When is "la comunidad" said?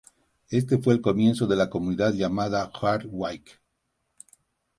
1.55-2.13